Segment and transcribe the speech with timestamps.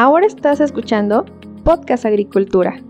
[0.00, 1.24] Ahora estás escuchando
[1.64, 2.80] Podcast Agricultura.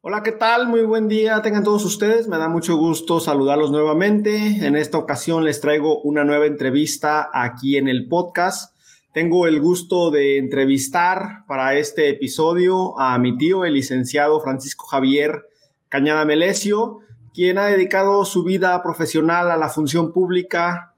[0.00, 0.68] Hola, ¿qué tal?
[0.68, 2.28] Muy buen día tengan todos ustedes.
[2.28, 4.64] Me da mucho gusto saludarlos nuevamente.
[4.64, 8.76] En esta ocasión les traigo una nueva entrevista aquí en el podcast.
[9.12, 15.46] Tengo el gusto de entrevistar para este episodio a mi tío, el licenciado Francisco Javier
[15.88, 17.00] Cañada Melesio,
[17.34, 20.92] quien ha dedicado su vida profesional a la función pública,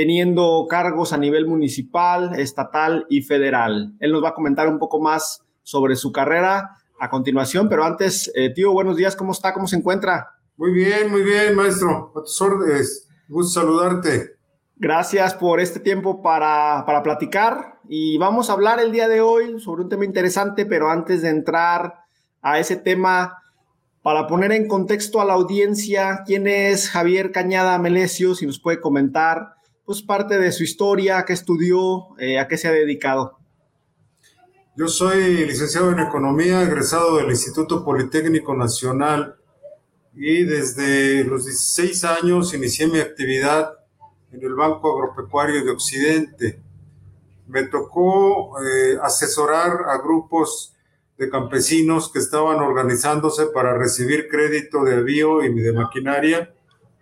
[0.00, 3.92] teniendo cargos a nivel municipal, estatal y federal.
[4.00, 8.32] Él nos va a comentar un poco más sobre su carrera a continuación, pero antes,
[8.34, 9.52] eh, tío, buenos días, ¿cómo está?
[9.52, 10.30] ¿Cómo se encuentra?
[10.56, 12.14] Muy bien, muy bien, maestro.
[12.16, 13.10] A tus órdenes.
[13.28, 14.36] Gusto saludarte.
[14.76, 19.60] Gracias por este tiempo para, para platicar y vamos a hablar el día de hoy
[19.60, 22.04] sobre un tema interesante, pero antes de entrar
[22.40, 23.36] a ese tema,
[24.00, 28.34] para poner en contexto a la audiencia, ¿quién es Javier Cañada Melesio?
[28.34, 29.59] Si nos puede comentar
[29.90, 33.36] pues parte de su historia, qué estudió, eh, a qué se ha dedicado.
[34.76, 39.34] Yo soy licenciado en Economía, egresado del Instituto Politécnico Nacional
[40.14, 43.80] y desde los 16 años inicié mi actividad
[44.30, 46.60] en el Banco Agropecuario de Occidente.
[47.48, 50.72] Me tocó eh, asesorar a grupos
[51.18, 56.54] de campesinos que estaban organizándose para recibir crédito de avío y de maquinaria,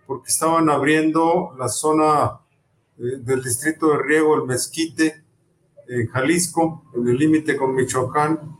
[0.07, 2.39] porque estaban abriendo la zona
[2.99, 5.23] del distrito de riego El Mezquite,
[5.87, 8.57] en Jalisco, en el límite con Michoacán,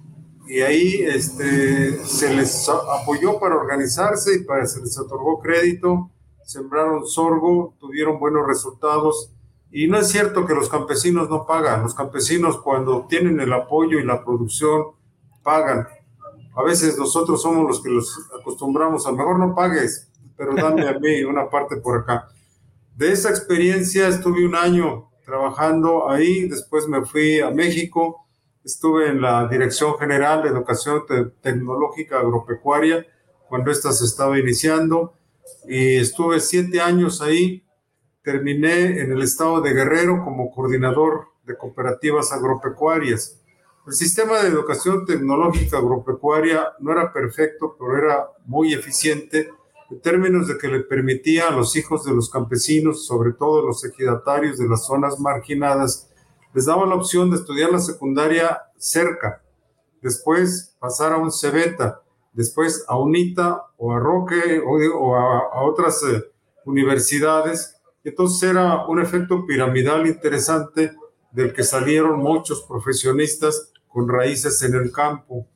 [0.48, 6.10] y ahí este, se les apoyó para organizarse y para, se les otorgó crédito,
[6.44, 9.32] sembraron sorgo, tuvieron buenos resultados.
[9.72, 14.00] Y no es cierto que los campesinos no pagan, los campesinos cuando obtienen el apoyo
[14.00, 14.86] y la producción
[15.44, 15.88] pagan.
[16.56, 20.98] A veces nosotros somos los que los acostumbramos a mejor no pagues, pero dame a
[20.98, 22.28] mí una parte por acá.
[23.00, 28.27] De esa experiencia estuve un año trabajando ahí, después me fui a México,
[28.61, 31.04] estuve en la Dirección General de Educación
[31.42, 33.08] Tecnológica Agropecuaria
[33.48, 35.14] cuando ésta se estaba iniciando
[35.65, 37.64] y estuve siete años ahí.
[38.21, 43.39] Terminé en el estado de Guerrero como coordinador de cooperativas agropecuarias.
[43.88, 49.52] El sistema de educación tecnológica agropecuaria no era perfecto, pero era muy eficiente
[49.92, 53.83] en términos de que le permitía a los hijos de los campesinos, sobre todo los
[53.83, 56.10] ejidatarios de las zonas marginadas,
[56.54, 59.42] les daba la opción de estudiar la secundaria cerca,
[60.02, 62.02] después pasar a un cebeta,
[62.33, 66.23] después a UNITA o a Roque o, a, otras eh,
[66.66, 67.76] universidades.
[68.04, 70.94] Entonces era un efecto piramidal interesante
[71.32, 75.48] del que salieron muchos profesionistas con raíces en el campo.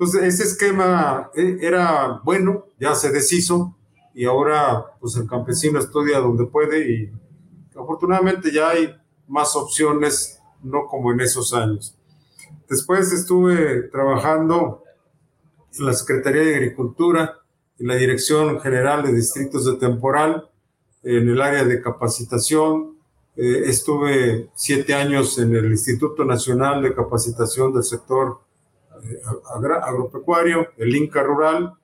[0.00, 3.76] Entonces, ese esquema eh, era bueno, ya se deshizo
[4.14, 7.12] y ahora pues el campesino estudia donde puede y
[7.78, 8.96] afortunadamente ya hay
[9.28, 11.98] más opciones, no como en esos años.
[12.66, 14.84] Después estuve trabajando
[15.78, 17.36] en la Secretaría de Agricultura,
[17.78, 20.48] en la Dirección General de Distritos de Temporal,
[21.02, 22.96] en el área de capacitación.
[23.36, 28.48] Eh, estuve siete años en el Instituto Nacional de Capacitación del Sector
[29.82, 31.74] agropecuario, el INCA rural,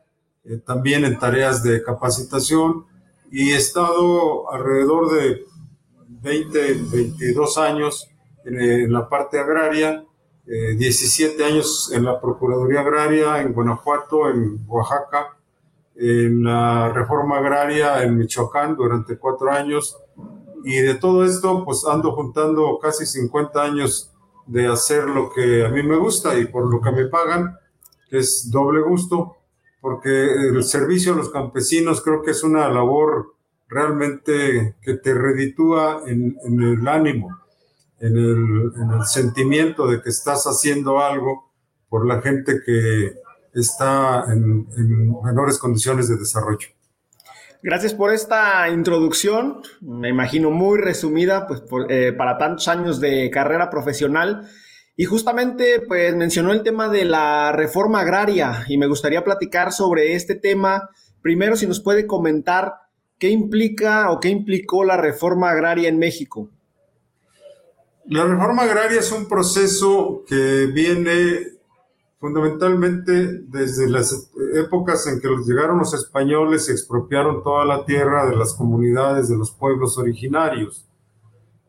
[0.44, 2.86] eh, también en tareas de capacitación
[3.30, 5.44] y he estado alrededor de
[6.22, 8.08] 20, 22 años
[8.44, 10.04] en, la parte agraria,
[10.44, 15.36] 17 eh, años en la Procuraduría Agraria en Guanajuato, en Oaxaca,
[15.96, 19.96] en la reforma agraria en Michoacán durante cuatro años
[20.62, 24.12] y de todo esto pues ando juntando casi 50 años
[24.46, 27.56] de hacer lo que a mí me gusta y por lo que me pagan,
[28.08, 29.36] que es doble gusto,
[29.80, 33.34] porque el servicio a los campesinos creo que es una labor
[33.68, 37.36] realmente que te reditúa en, el ánimo,
[38.00, 41.50] en el, en el, sentimiento de que estás haciendo algo
[41.88, 43.14] por la gente que
[43.52, 44.68] está en
[45.22, 46.75] menores condiciones de desarrollo.
[47.66, 53.70] Gracias por esta introducción, me imagino muy resumida, pues eh, para tantos años de carrera
[53.70, 54.48] profesional.
[54.94, 60.14] Y justamente, pues mencionó el tema de la reforma agraria y me gustaría platicar sobre
[60.14, 60.90] este tema.
[61.22, 62.72] Primero, si nos puede comentar
[63.18, 66.48] qué implica o qué implicó la reforma agraria en México.
[68.04, 71.55] La reforma agraria es un proceso que viene
[72.18, 78.36] fundamentalmente desde las épocas en que llegaron los españoles y expropiaron toda la tierra de
[78.36, 80.86] las comunidades, de los pueblos originarios.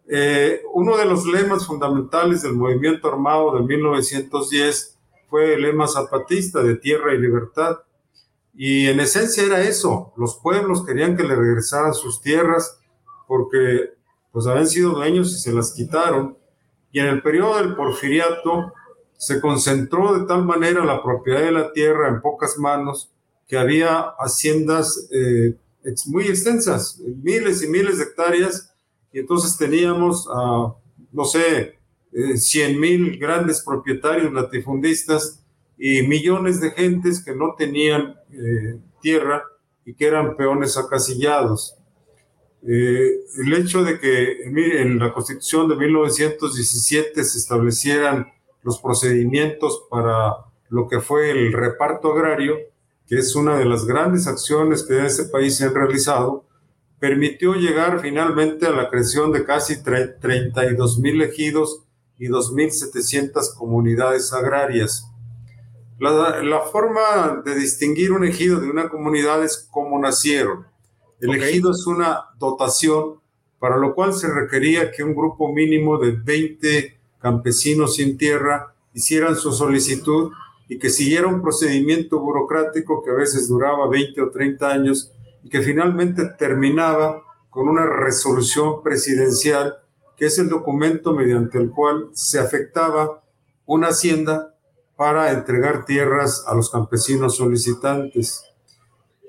[0.10, 4.98] Eh, uno de los lemas fundamentales del movimiento armado de 1910
[5.30, 7.80] fue el lema zapatista de tierra y libertad.
[8.56, 12.80] Y en esencia era eso, los pueblos querían que le regresaran sus tierras
[13.28, 13.92] porque
[14.32, 16.38] pues habían sido dueños y se las quitaron.
[16.92, 18.74] Y en el periodo del porfiriato
[19.18, 23.12] se concentró de tal manera la propiedad de la tierra en pocas manos
[23.48, 25.56] que había haciendas eh,
[26.08, 28.74] muy extensas, miles y miles de hectáreas,
[29.12, 30.74] y entonces teníamos, a,
[31.12, 31.78] no sé,
[32.12, 35.44] eh, 100 mil grandes propietarios latifundistas
[35.78, 39.44] y millones de gentes que no tenían eh, tierra
[39.86, 41.76] y que eran peones acasillados.
[42.68, 48.28] Eh, el hecho de que en la Constitución de 1917 se establecieran
[48.68, 52.58] los procedimientos para lo que fue el reparto agrario,
[53.08, 56.44] que es una de las grandes acciones que en ese país se han realizado,
[57.00, 61.86] permitió llegar finalmente a la creación de casi 32 mil ejidos
[62.20, 65.10] y 2.700 comunidades agrarias.
[65.98, 70.68] La, forma de distinguir un ejido de una comunidad es cómo nacieron.
[71.22, 73.22] El ejido es una dotación
[73.60, 79.36] para lo cual se requería que un grupo mínimo de 20 campesinos sin tierra hicieran
[79.36, 80.32] su solicitud
[80.68, 85.12] y que siguiera un procedimiento burocrático que a veces duraba 20 o 30 años
[85.44, 89.78] y que finalmente terminaba con una resolución presidencial,
[90.16, 93.24] que es el documento mediante el cual se afectaba
[93.66, 94.54] una hacienda
[94.96, 98.44] para entregar tierras a los campesinos solicitantes.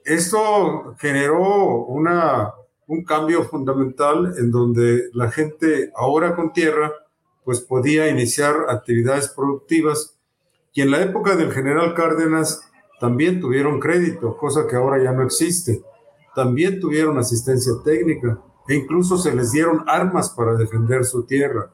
[0.05, 2.55] Esto generó una,
[2.87, 6.93] un cambio fundamental en donde la gente ahora con tierra
[7.49, 10.19] pues podía iniciar actividades productivas
[10.75, 12.61] y en la época del general Cárdenas
[13.01, 15.83] también tuvieron crédito, cosa que ahora ya no existe.
[16.35, 21.71] También tuvieron asistencia técnica e incluso se les dieron armas para defender su tierra.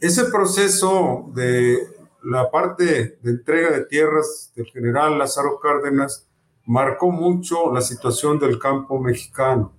[0.00, 1.86] Ese proceso de
[2.24, 6.26] la parte de entrega de tierras del general Lázaro Cárdenas
[6.66, 9.72] marcó mucho la situación del campo mexicano.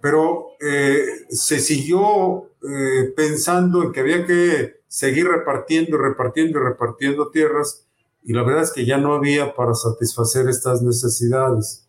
[0.00, 7.30] Pero eh, se siguió eh, pensando en que había que seguir repartiendo repartiendo y repartiendo
[7.30, 7.86] tierras
[8.22, 11.86] y la verdad es que ya no había para satisfacer estas necesidades.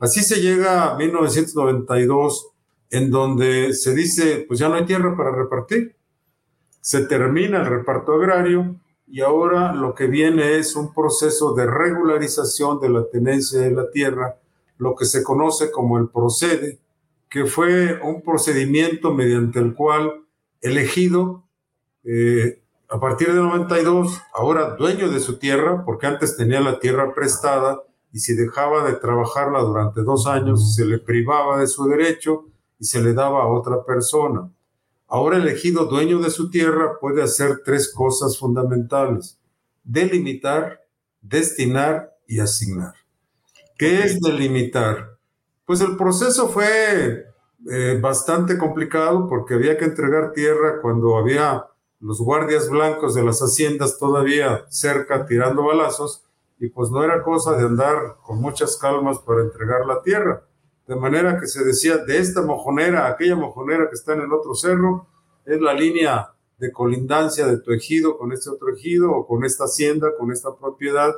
[0.00, 2.48] Así se llega a 1992
[2.90, 5.96] en donde se dice, pues ya no hay tierra para repartir.
[6.80, 8.76] Se termina el reparto agrario
[9.06, 13.90] y ahora lo que viene es un proceso de regularización de la tenencia de la
[13.90, 14.36] tierra,
[14.78, 16.78] lo que se conoce como el procede,
[17.36, 20.24] que fue un procedimiento mediante el cual
[20.62, 21.44] el ejido
[22.02, 27.12] eh, a partir de 92, ahora dueño de su tierra, porque antes tenía la tierra
[27.14, 32.46] prestada y si dejaba de trabajarla durante dos años, se le privaba de su derecho
[32.78, 34.50] y se le daba a otra persona.
[35.06, 39.38] Ahora elegido dueño de su tierra puede hacer tres cosas fundamentales.
[39.84, 40.86] Delimitar,
[41.20, 42.94] destinar y asignar.
[43.76, 45.15] ¿Qué es delimitar?
[45.66, 47.26] Pues el proceso fue
[47.70, 51.66] eh, bastante complicado porque había que entregar tierra cuando había
[52.00, 56.24] los guardias blancos de las haciendas todavía cerca tirando balazos
[56.58, 60.44] y pues no era cosa de andar con muchas calmas para entregar la tierra.
[60.86, 64.54] De manera que se decía, de esta mojonera, aquella mojonera que está en el otro
[64.54, 65.08] cerro,
[65.44, 69.64] es la línea de colindancia de tu ejido con este otro ejido o con esta
[69.64, 71.12] hacienda, con esta propiedad.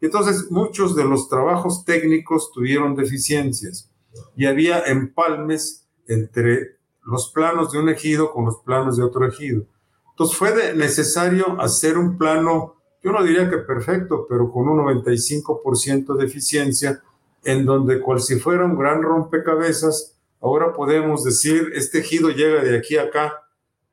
[0.00, 3.90] Y entonces muchos de los trabajos técnicos tuvieron deficiencias
[4.36, 9.64] y había empalmes entre los planos de un ejido con los planos de otro ejido.
[10.10, 16.16] Entonces fue necesario hacer un plano, yo no diría que perfecto, pero con un 95%
[16.16, 17.02] de eficiencia,
[17.44, 22.76] en donde cual si fuera un gran rompecabezas, ahora podemos decir, este ejido llega de
[22.76, 23.44] aquí a acá,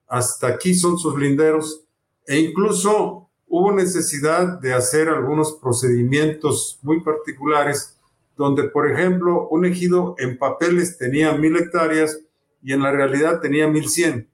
[0.08, 1.86] hasta aquí son sus linderos,
[2.26, 7.98] e incluso hubo necesidad de hacer algunos procedimientos muy particulares,
[8.36, 12.20] donde, por ejemplo, un ejido en papeles tenía mil hectáreas
[12.62, 14.30] y en la realidad tenía mil cien.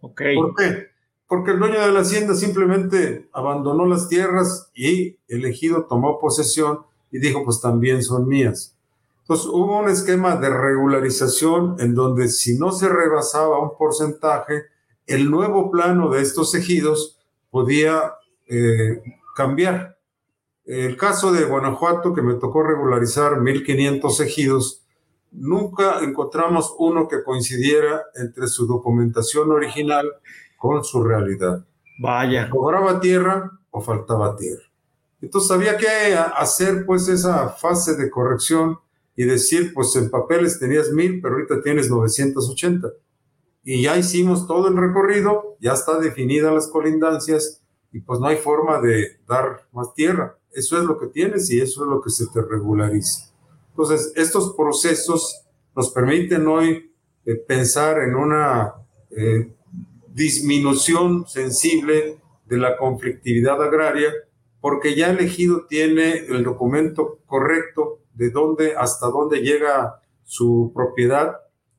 [0.00, 0.36] Okay.
[0.36, 0.92] ¿Por qué?
[1.32, 6.80] porque el dueño de la hacienda simplemente abandonó las tierras y el ejido tomó posesión
[7.10, 8.76] y dijo, pues también son mías.
[9.22, 14.64] Entonces hubo un esquema de regularización en donde si no se rebasaba un porcentaje,
[15.06, 17.18] el nuevo plano de estos ejidos
[17.50, 18.12] podía
[18.54, 19.02] eh,
[19.34, 19.98] cambiar.
[20.66, 24.82] El caso de Guanajuato, que me tocó regularizar 1.500 ejidos,
[25.30, 30.06] nunca encontramos uno que coincidiera entre su documentación original
[30.58, 31.64] con su realidad.
[31.98, 32.50] Vaya.
[32.50, 34.64] ¿Cobraba tierra o faltaba tierra?
[35.22, 35.86] Entonces había que
[36.36, 38.78] hacer pues esa fase de corrección
[39.16, 42.88] y decir, pues en papeles tenías mil, pero ahorita tienes 980.
[43.64, 47.61] Y ya hicimos todo el recorrido, ya está definida las colindancias
[47.92, 50.38] y pues no hay forma de dar más tierra.
[50.50, 53.32] Eso es lo que tienes y eso es lo que se te regulariza.
[53.70, 55.44] Entonces, estos procesos
[55.74, 56.92] nos permiten hoy
[57.24, 58.74] eh, pensar en una
[59.10, 59.54] eh,
[60.08, 64.12] disminución sensible de la conflictividad agraria,
[64.60, 71.36] porque ya el ejido tiene el documento correcto de dónde, hasta dónde llega su propiedad,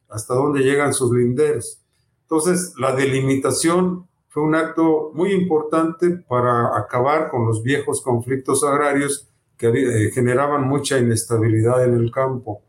[0.10, 1.80] hasta dónde llegan sus linderos.
[2.24, 9.30] Entonces, la delimitación fue un acto muy importante para acabar con los viejos conflictos agrarios
[9.56, 12.64] que eh, generaban mucha inestabilidad en el campo.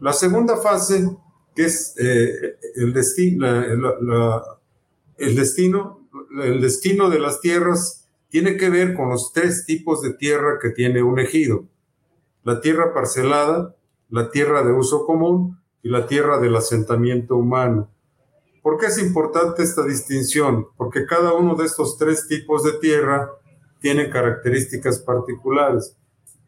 [0.00, 1.14] La segunda fase,
[1.54, 3.46] que es eh, el, destino,
[5.18, 6.08] el, destino,
[6.42, 10.70] el destino de las tierras, tiene que ver con los tres tipos de tierra que
[10.70, 11.66] tiene un ejido.
[12.44, 13.76] La tierra parcelada,
[14.08, 17.90] la tierra de uso común y la tierra del asentamiento humano.
[18.64, 20.68] ¿Por qué es importante esta distinción?
[20.78, 23.30] Porque cada uno de estos tres tipos de tierra
[23.78, 25.98] tiene características particulares.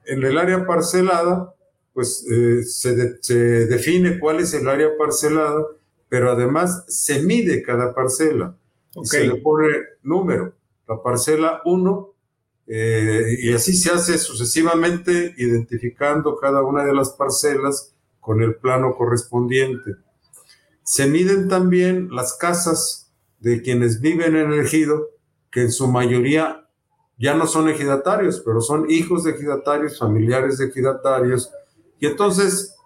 [0.06, 1.54] En el área parcelada,
[1.92, 5.62] pues eh, se, se, define cuál es el área parcelada,
[6.08, 8.56] pero además se mide cada parcela
[8.94, 9.68] y se le pone
[10.02, 10.54] número.
[10.88, 12.14] La parcela 1,
[12.68, 18.94] eh, y así se hace sucesivamente, identificando cada una de las parcelas con el plano
[18.96, 19.96] correspondiente.
[20.87, 25.09] Se miden también las casas de quienes viven en el ejido,
[25.50, 26.69] que en su mayoría
[27.19, 31.50] ya no son ejidatarios, pero son hijos de ejidatarios, familiares de ejidatarios.
[31.99, 32.76] Y entonces,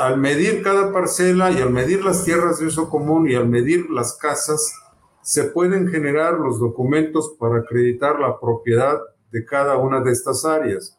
[0.00, 3.90] al medir cada parcela y al medir las tierras de uso común y al medir
[3.90, 4.72] las casas,
[5.20, 8.98] se pueden generar los documentos para acreditar la propiedad
[9.30, 10.96] de cada una de estas áreas.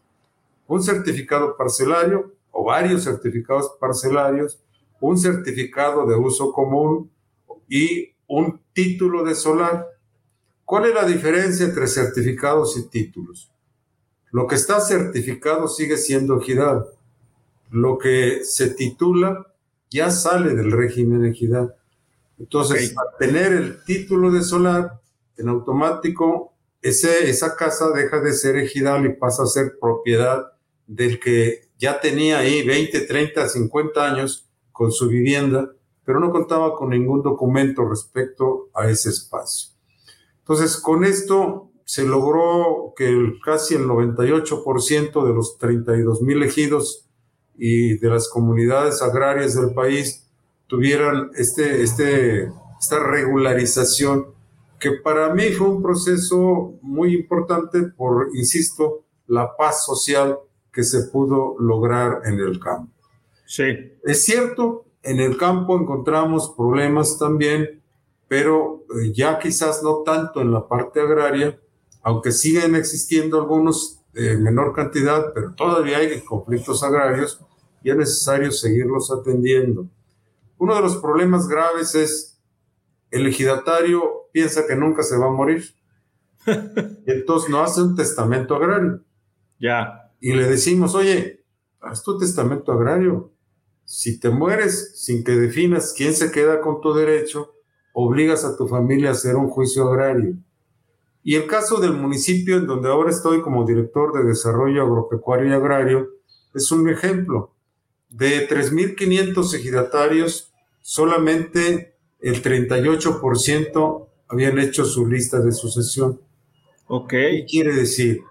[0.67, 4.62] Un certificado parcelario o varios certificados parcelarios,
[5.03, 7.11] un certificado de uso común
[7.67, 9.93] y un título de solar
[10.65, 13.51] ¿Cuál es la diferencia entre certificados y títulos?
[14.31, 16.85] Lo que está certificado sigue siendo ejidad.
[17.69, 19.53] Lo que se titula
[19.89, 21.75] ya sale del régimen ejidad.
[22.39, 24.99] Entonces, al tener el título de solar,
[25.37, 30.53] en automático, ese, esa casa deja de ser ejidal y pasa a ser propiedad
[30.87, 35.71] del que ya tenía ahí 20, 30, 50 años con su vivienda,
[36.03, 39.69] pero no contaba con ningún documento respecto a ese espacio.
[40.39, 47.07] Entonces, con esto se logró que el, casi el 98% de los 32 mil ejidos
[47.55, 50.27] y de las comunidades agrarias del país
[50.67, 54.33] tuvieran este, este, esta regularización,
[54.79, 60.39] que para mí fue un proceso muy importante por, insisto, la paz social
[60.71, 62.92] que se pudo lograr en el campo.
[63.53, 63.65] Sí.
[64.03, 67.83] Es cierto, en el campo encontramos problemas también
[68.33, 71.59] pero eh, ya quizás no tanto en la parte agraria,
[72.01, 77.39] aunque siguen existiendo algunos de menor cantidad, pero todavía hay conflictos agrarios
[77.83, 79.87] y es necesario seguirlos atendiendo.
[80.57, 82.41] Uno de los problemas graves es
[83.11, 85.65] el ejidatario piensa que nunca se va a morir.
[86.47, 89.03] y entonces no hace un testamento agrario.
[89.59, 90.11] Ya.
[90.19, 91.45] Y le decimos, oye,
[91.81, 93.31] haz tu testamento agrario.
[93.85, 97.53] Si te mueres sin que definas quién se queda con tu derecho,
[97.93, 100.35] obligas a tu familia a hacer un juicio agrario.
[101.23, 105.53] Y el caso del municipio en donde ahora estoy como director de desarrollo agropecuario y
[105.53, 106.09] agrario
[106.53, 107.53] es un ejemplo.
[108.09, 116.19] De 3.500 ejidatarios, solamente el 38% habían hecho su lista de sucesión.
[116.87, 117.09] Ok.
[117.09, 118.21] ¿Qué quiere decir?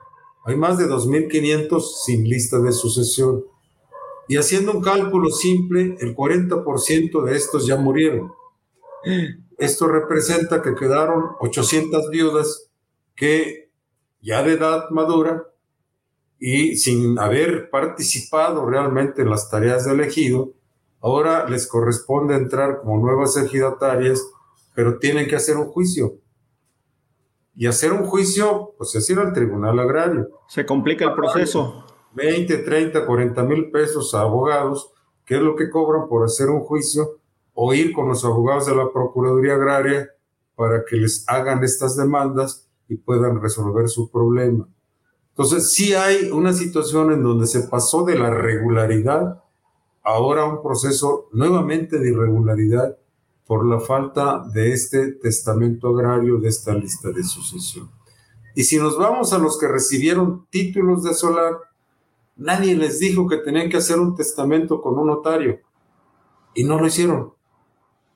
[0.45, 3.45] Hay más de 2.500 sin lista de sucesión.
[4.33, 8.33] Y haciendo un cálculo simple, el 40% de estos ya murieron.
[9.59, 12.71] Esto representa que quedaron 800 viudas
[13.15, 13.71] que
[14.23, 15.49] ya de edad madura
[16.39, 20.55] y sin haber participado realmente en las tareas de elegido,
[21.03, 24.27] ahora les corresponde entrar como nuevas ejidatarias,
[24.75, 26.15] pero tienen que hacer un juicio.
[27.55, 30.31] Y hacer un juicio, pues es ir al tribunal agrario.
[30.49, 31.82] Se complica el proceso.
[32.15, 34.93] 20, 30, 40 mil pesos a abogados,
[35.25, 37.19] que es lo que cobran por hacer un juicio
[37.55, 40.11] o ir con los abogados de la Procuraduría Agraria
[40.55, 44.69] para que les hagan estas demandas y puedan resolver su problema.
[45.31, 49.43] Entonces, sí hay una situación en donde se pasó de la regularidad
[50.03, 52.99] ahora un proceso nuevamente de irregularidad
[53.47, 57.91] por la falta de este testamento agrario, de esta lista de sucesión.
[58.55, 61.59] Y si nos vamos a los que recibieron títulos de solar,
[62.37, 65.61] nadie les dijo que tenían que hacer un testamento con un notario
[66.55, 67.33] y no lo hicieron.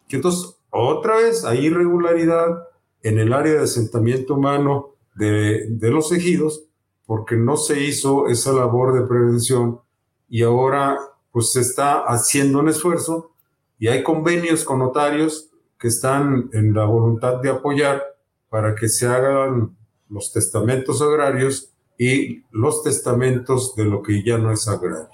[0.09, 2.69] Y entonces, otra vez hay irregularidad
[3.03, 6.65] en el área de asentamiento humano de, de los ejidos
[7.07, 9.81] porque no se hizo esa labor de prevención
[10.29, 10.99] y ahora
[11.31, 13.33] pues se está haciendo un esfuerzo,
[13.79, 18.03] Y hay convenios con notarios que están en la voluntad de apoyar
[18.49, 19.77] para que se hagan
[20.09, 25.09] los testamentos agrarios y los testamentos de lo que ya no es agrario.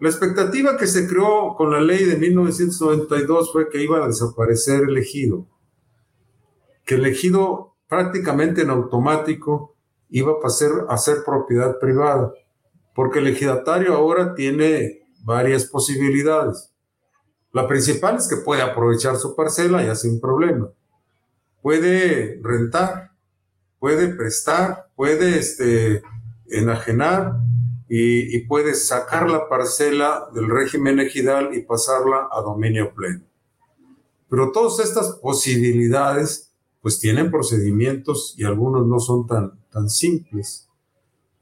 [0.00, 4.84] La expectativa que se creó con la ley de 1992 fue que iba a desaparecer
[4.88, 5.46] el ejido,
[6.84, 9.76] que el ejido prácticamente en automático
[10.10, 12.32] iba a pasar a ser propiedad privada,
[12.94, 16.72] porque el ejidatario ahora tiene varias posibilidades.
[17.52, 20.70] La principal es que puede aprovechar su parcela ya sin problema.
[21.62, 23.12] Puede rentar,
[23.78, 26.02] puede prestar, puede este,
[26.48, 27.36] enajenar
[27.88, 33.24] y, y puede sacar la parcela del régimen ejidal y pasarla a dominio pleno.
[34.28, 40.68] Pero todas estas posibilidades pues tienen procedimientos y algunos no son tan, tan simples.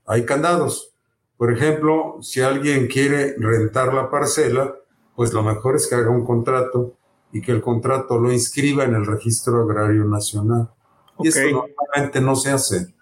[0.06, 0.94] Hay candados.
[1.37, 4.76] Por ejemplo, si alguien quiere rentar la parcela,
[5.16, 6.94] pues lo mejor es que haga un contrato
[7.32, 10.71] y que el contrato lo inscriba en el registro agrario nacional.
[11.18, 12.94] Y eso normalmente no se hace.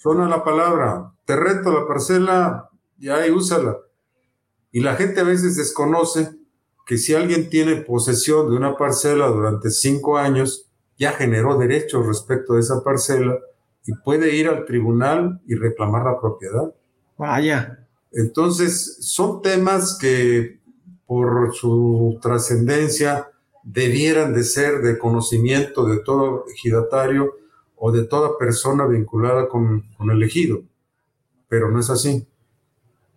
[0.00, 3.76] Suena la palabra, te rento la parcela, ya y úsala.
[4.72, 6.30] Y la gente a veces desconoce
[6.86, 12.54] que si alguien tiene posesión de una parcela durante cinco años, ya generó derechos respecto
[12.54, 13.38] de esa parcela
[13.84, 16.74] y puede ir al tribunal y reclamar la propiedad.
[17.18, 17.86] Vaya.
[18.12, 20.60] Entonces, son temas que
[21.06, 23.28] por su trascendencia
[23.62, 27.34] debieran de ser de conocimiento de todo ejidatario
[27.76, 30.62] o de toda persona vinculada con, el ejido,
[31.48, 32.26] pero no es así.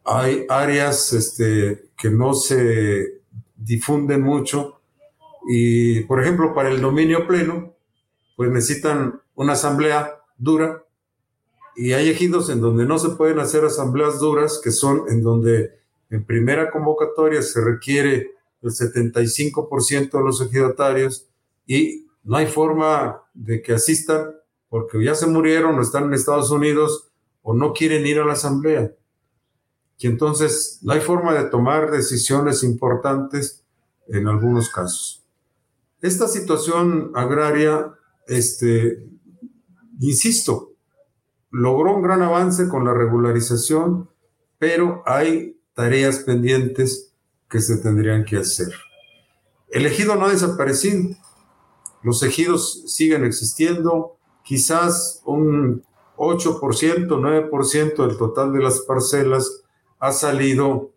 [0.03, 3.21] Hay áreas este, que no se
[3.55, 4.81] difunden mucho
[5.47, 7.73] y, por ejemplo, para el dominio pleno,
[8.35, 10.83] pues necesitan una asamblea dura
[11.75, 15.79] y hay ejidos en donde no se pueden hacer asambleas duras, que son en donde
[16.09, 21.27] en primera convocatoria se requiere el 75% de los ejidatarios
[21.65, 24.35] y no hay forma de que asistan
[24.69, 28.33] porque ya se murieron o están en Estados Unidos o no quieren ir a la
[28.33, 28.93] asamblea.
[29.97, 33.65] Y entonces no hay forma de tomar decisiones importantes
[34.07, 35.25] en algunos casos.
[36.01, 37.93] Esta situación agraria,
[38.27, 39.05] este,
[39.99, 40.73] insisto,
[41.51, 44.09] logró un gran avance con la regularización,
[44.57, 47.13] pero hay tareas pendientes
[47.49, 48.71] que se tendrían que hacer.
[49.69, 51.15] El ejido no ha desaparecido,
[52.01, 54.18] los ejidos siguen existiendo,
[54.49, 55.83] quizás un
[56.17, 59.61] 8%, 9% del total de las parcelas
[59.99, 60.89] ha salido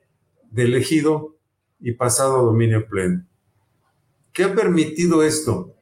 [0.51, 1.37] del ejido
[1.79, 3.27] y pasado a dominio pleno.
[4.33, 5.75] ¿Qué ha permitido esto?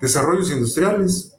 [0.00, 1.36] Desarrollos industriales.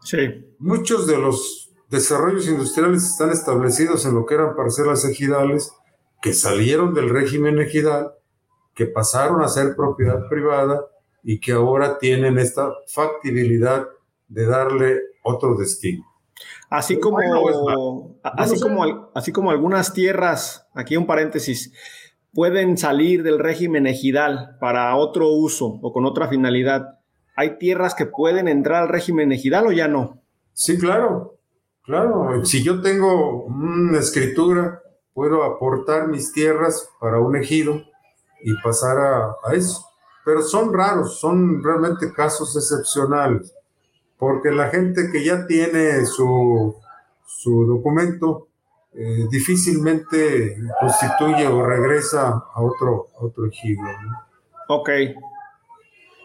[0.00, 0.56] Sí.
[0.58, 5.70] Muchos de los desarrollos industriales están establecidos en lo que eran parcelas ejidales,
[6.22, 8.12] que salieron del régimen ejidal,
[8.74, 10.80] que pasaron a ser propiedad privada
[11.22, 13.86] y que ahora tienen esta factibilidad
[14.34, 16.04] de darle otro destino.
[16.68, 17.18] Así como,
[18.22, 21.72] así, como, así como algunas tierras, aquí un paréntesis,
[22.32, 26.98] pueden salir del régimen ejidal para otro uso o con otra finalidad.
[27.36, 30.20] ¿Hay tierras que pueden entrar al régimen ejidal o ya no?
[30.52, 31.38] Sí, claro.
[31.84, 34.80] Claro, si yo tengo una escritura,
[35.12, 37.82] puedo aportar mis tierras para un ejido
[38.42, 39.84] y pasar a, eso.
[40.24, 43.54] Pero son raros, son realmente casos excepcionales,
[44.18, 46.76] porque la gente que ya tiene su,
[47.26, 48.48] su documento
[48.96, 53.82] eh, difícilmente constituye o regresa a otro, otro ejido.
[54.68, 54.90] Ok.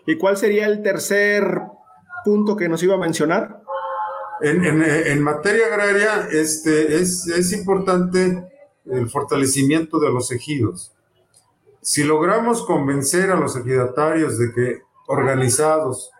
[0.05, 1.61] ¿Y cuál sería el tercer
[2.23, 3.63] punto que nos iba a mencionar?
[4.41, 8.47] En, materia agraria este, es, importante
[8.85, 10.93] el fortalecimiento de los ejidos.
[11.81, 16.11] Si logramos convencer a los ejidatarios de que organizados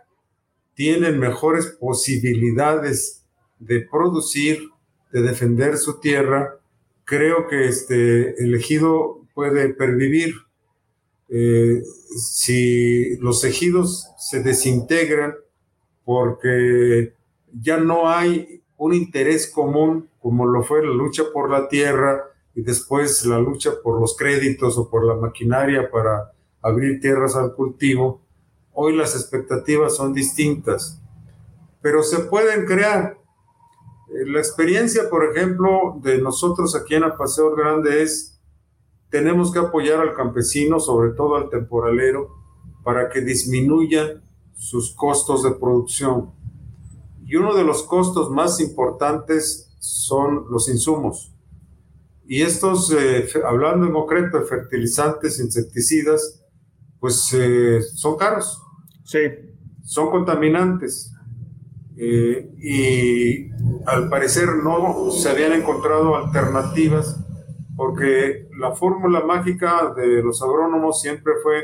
[0.80, 3.28] tienen mejores posibilidades
[3.60, 4.70] de producir,
[5.12, 6.56] de defender su tierra,
[7.04, 10.36] creo que este, el ejido puede pervivir.
[11.28, 11.82] Eh,
[12.16, 15.36] si los ejidos se desintegran
[16.06, 17.14] porque
[17.52, 22.24] ya no hay un interés común como lo fue la lucha por la tierra
[22.56, 27.54] y después la lucha por los créditos o por la maquinaria para abrir tierras al
[27.54, 28.29] cultivo.
[28.74, 31.02] Hoy las expectativas son distintas,
[31.82, 33.18] pero se pueden crear.
[34.10, 38.40] Eh, la experiencia, por ejemplo, de nosotros aquí en Apaseo Grande es,
[39.10, 42.30] tenemos que apoyar al campesino, sobre todo al temporalero,
[42.84, 44.24] para que disminuyan
[44.56, 46.40] sus costos de producción
[47.30, 51.32] y uno de los costos más importantes son los insumos.
[52.26, 56.39] Y estos, eh, hablando en concreto de fertilizantes, insecticidas,
[57.00, 58.62] pues eh, son caros.
[59.04, 59.20] Sí.
[59.84, 61.14] Son contaminantes.
[61.98, 63.52] Eh, y
[63.86, 67.20] al parecer no se habían encontrado alternativas
[67.76, 71.64] porque la fórmula mágica de los agrónomos siempre fue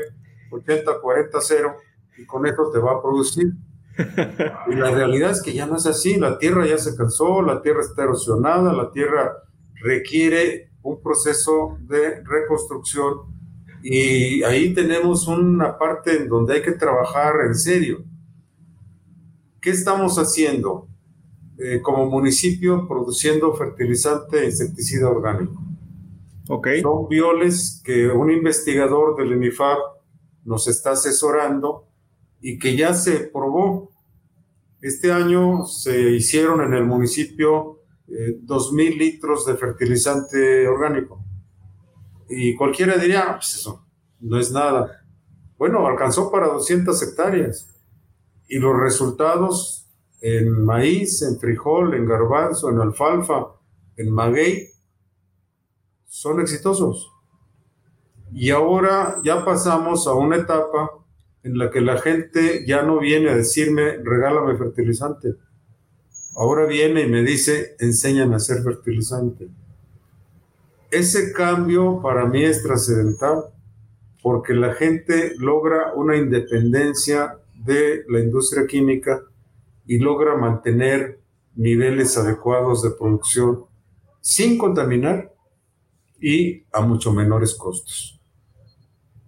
[0.50, 1.74] 80-40-0
[2.18, 3.52] y con esto te va a producir.
[4.70, 7.62] Y la realidad es que ya no es así, la tierra ya se cansó, la
[7.62, 9.32] tierra está erosionada, la tierra
[9.82, 13.35] requiere un proceso de reconstrucción
[13.82, 18.04] y ahí tenemos una parte en donde hay que trabajar en serio.
[19.60, 20.88] ¿Qué estamos haciendo
[21.58, 25.62] eh, como municipio produciendo fertilizante e insecticida orgánico?
[26.48, 26.82] Okay.
[26.82, 29.78] Son violes que un investigador del INIFAP
[30.44, 31.88] nos está asesorando
[32.40, 33.90] y que ya se probó.
[34.80, 41.25] Este año se hicieron en el municipio eh, 2.000 litros de fertilizante orgánico.
[42.28, 43.86] Y cualquiera diría, ah, pues eso
[44.20, 45.04] no es nada.
[45.58, 47.68] Bueno, alcanzó para 200 hectáreas.
[48.48, 49.86] Y los resultados
[50.20, 53.46] en maíz, en frijol, en garbanzo, en alfalfa,
[53.96, 54.68] en maguey,
[56.06, 57.10] son exitosos.
[58.32, 60.90] Y ahora ya pasamos a una etapa
[61.42, 65.36] en la que la gente ya no viene a decirme, regálame fertilizante.
[66.34, 69.48] Ahora viene y me dice, enséñame a hacer fertilizante.
[70.90, 73.44] Ese cambio para mí es trascendental
[74.22, 79.22] porque la gente logra una independencia de la industria química
[79.86, 81.20] y logra mantener
[81.54, 83.64] niveles adecuados de producción
[84.20, 85.32] sin contaminar
[86.20, 88.20] y a mucho menores costos.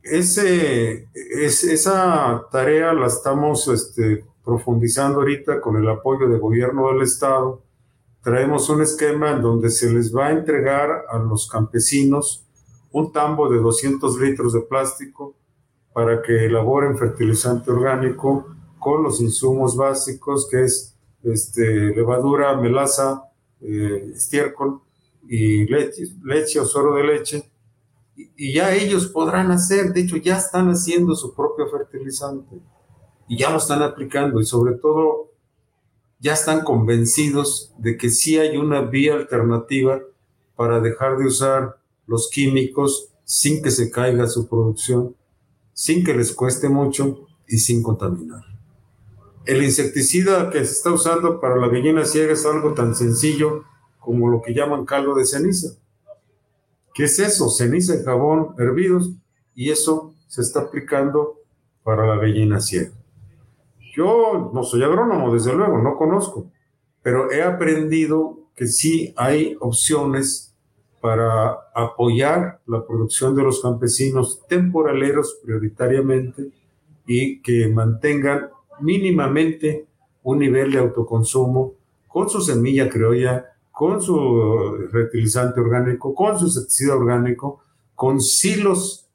[0.02, 7.02] Ese, es, esa tarea la estamos este, profundizando ahorita con el apoyo del gobierno del
[7.02, 7.62] estado.
[8.28, 12.44] Traemos un esquema en donde se les va a entregar a los campesinos
[12.92, 15.34] un tambo de 200 litros de plástico
[15.94, 23.22] para que elaboren fertilizante orgánico con los insumos básicos que es este, levadura, melaza,
[23.62, 24.82] eh, estiércol
[25.26, 27.50] y leche, leche o suero de leche,
[28.14, 32.60] y, ya ellos podrán hacer, de hecho ya están haciendo su propio fertilizante
[33.26, 35.30] y ya lo están aplicando y sobre todo
[36.20, 40.00] ya están convencidos de que sí hay una vía alternativa
[40.56, 45.14] para dejar de usar los químicos sin que se caiga su producción,
[45.72, 48.42] sin que les cueste mucho y sin contaminar.
[49.44, 53.64] El insecticida que se está usando para la gallina ciega es algo tan sencillo
[53.98, 55.76] como lo que llaman caldo de ceniza.
[56.94, 57.48] ¿Qué es eso?
[57.48, 59.12] Ceniza y jabón hervidos
[59.54, 61.38] y eso se está aplicando
[61.82, 62.97] para la gallina ciega.
[63.98, 66.52] Yo no soy agrónomo, desde luego, no conozco,
[67.02, 70.54] pero he aprendido que sí hay opciones
[71.00, 76.52] para apoyar la producción de los campesinos temporaleros prioritariamente
[77.08, 79.86] y que mantengan mínimamente
[80.22, 81.74] un nivel de autoconsumo
[82.06, 87.64] con su semilla criolla, con su fertilizante orgánico, con su insecticida orgánico,
[87.96, 89.08] con silos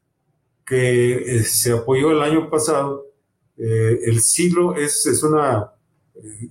[0.66, 3.13] que eh, se apoyó el año pasado.
[3.58, 5.72] Eh, el silo es, es una,
[6.16, 6.50] eh,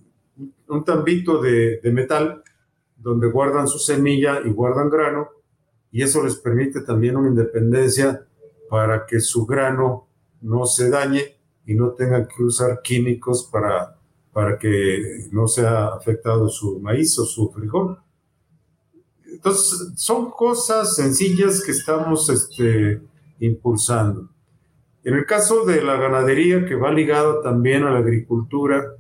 [0.68, 2.42] un tambito de, de, metal
[2.96, 5.28] donde guardan su semilla y guardan grano,
[5.90, 8.24] y eso les permite también una independencia
[8.70, 10.08] para que su grano
[10.40, 11.36] no se dañe
[11.66, 13.96] y no tengan que usar químicos para
[14.32, 17.98] para que no sea afectado su maíz o su frijol.
[19.26, 23.02] Entonces, son cosas sencillas que estamos este,
[23.40, 24.28] impulsando.
[25.04, 28.96] En el caso de la ganadería, que va ligado también a la agricultura,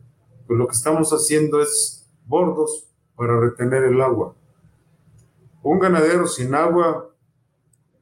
[0.46, 4.34] pues lo que estamos haciendo es bordos para retener el agua.
[5.62, 7.08] Un ganadero sin agua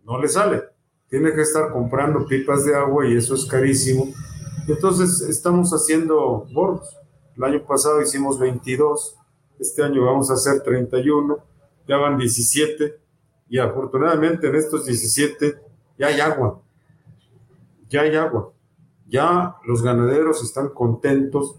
[0.04, 0.62] no le sale.
[1.08, 4.06] Tiene que estar comprando pipas de agua y eso es carísimo.
[4.66, 6.96] Entonces estamos haciendo bordos.
[7.36, 9.16] El año pasado hicimos 22,
[9.58, 11.38] este año vamos a hacer 31,
[11.86, 12.98] ya van 17
[13.48, 15.56] y afortunadamente en estos 17
[15.98, 16.62] ya hay agua,
[17.90, 18.52] ya hay agua.
[19.06, 21.56] Ya los ganaderos están contentos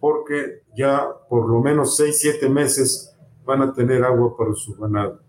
[0.00, 5.20] porque ya por lo menos 6, 7 meses van a tener agua para su ganado.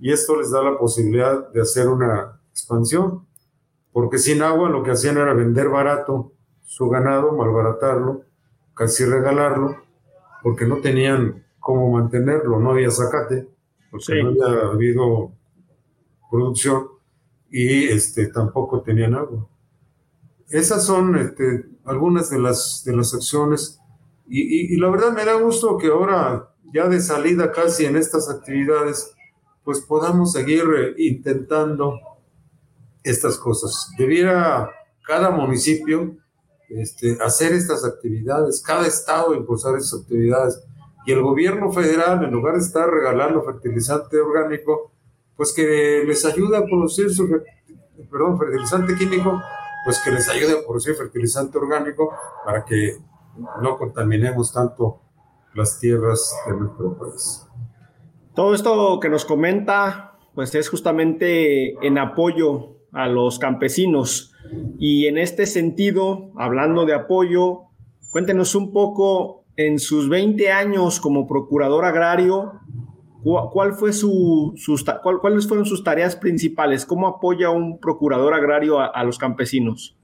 [0.00, 3.26] Y esto les da la posibilidad de hacer una expansión,
[3.92, 8.24] porque sin agua lo que hacían era vender barato su ganado, malbaratarlo
[8.74, 9.76] casi regalarlo,
[10.42, 13.48] porque no tenían cómo mantenerlo, no había zacate,
[13.90, 15.32] porque no había habido
[16.30, 16.88] producción
[17.50, 19.48] y este, tampoco tenían agua.
[20.54, 23.80] Esas son este, algunas de las, de las acciones
[24.28, 28.30] y, y, la verdad me da gusto que ahora, ya de salida casi en estas
[28.30, 29.12] actividades,
[29.64, 31.98] pues podamos seguir eh, intentando
[33.02, 33.90] estas cosas.
[33.98, 34.70] Debiera
[35.04, 36.18] cada municipio
[36.68, 40.62] este, hacer estas actividades, cada estado impulsar esas actividades.
[41.04, 44.92] Y el gobierno federal, en lugar de estar regalando fertilizante orgánico,
[45.36, 47.28] pues que les ayude a producir su,
[48.08, 49.42] perdón, fertilizante químico,
[49.84, 52.12] pues que les ayude a producir fertilizante orgánico
[52.44, 52.98] para que
[53.60, 55.00] no contaminemos tanto
[55.54, 57.46] las tierras de nuestro país.
[58.34, 64.32] Todo esto que nos comenta, pues es justamente en apoyo a los campesinos.
[64.78, 67.62] Y en este sentido, hablando de apoyo,
[68.10, 72.60] cuéntenos un poco en sus 20 años como procurador agrario,
[73.24, 76.84] ¿cuál fue su, sus, ¿cuáles fueron sus tareas principales?
[76.84, 79.96] ¿Cómo apoya un procurador agrario a, los campesinos?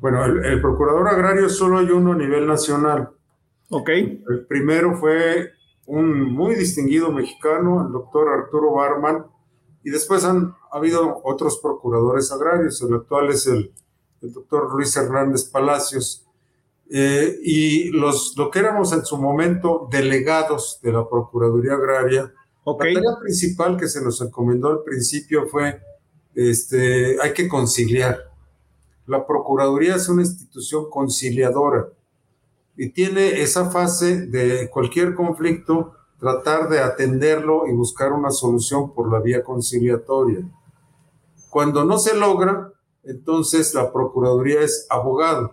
[0.00, 3.10] Bueno, el, procurador agrario solo hay uno a nivel nacional.
[3.68, 3.90] Ok.
[3.90, 5.52] El primero fue
[5.86, 9.26] un muy distinguido mexicano, el doctor Arturo Barman,
[9.84, 12.80] y después han habido otros procuradores agrarios.
[12.82, 13.72] El actual es el,
[14.20, 16.24] doctor Luis Hernández Palacios.
[16.90, 22.32] Eh, y los, lo que éramos en su momento delegados de la Procuraduría Agraria,
[22.72, 25.80] la tarea principal que se nos encomendó al principio fue,
[26.34, 28.18] este, hay que conciliar.
[29.06, 31.88] La Procuraduría es una institución conciliadora
[32.76, 39.10] y tiene esa fase de cualquier conflicto tratar de atenderlo y buscar una solución por
[39.10, 40.40] la vía conciliatoria.
[41.48, 42.72] Cuando no se logra,
[43.04, 45.52] entonces la Procuraduría es abogado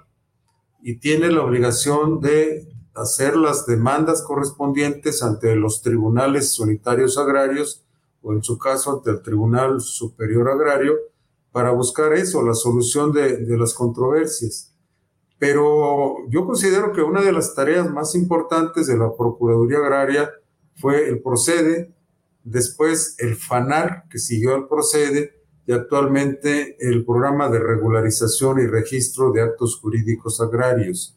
[0.81, 7.83] y tiene la obligación de hacer las demandas correspondientes ante los tribunales unitarios agrarios
[8.21, 10.95] o en su caso ante el Tribunal Superior Agrario
[11.51, 14.73] para buscar eso, la solución de, de las controversias.
[15.37, 20.31] Pero yo considero que una de las tareas más importantes de la Procuraduría Agraria
[20.75, 21.93] fue el Procede,
[22.43, 25.35] después el FANAR, que siguió al Procede,
[25.67, 31.14] y actualmente el Programa de Regularización y Registro de Actos Jurídicos Agrarios.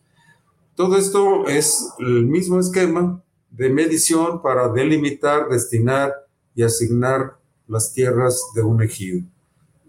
[0.79, 6.15] Todo esto es el mismo esquema de medición para delimitar, destinar
[6.55, 7.37] y asignar
[7.67, 9.27] las tierras de un ejido.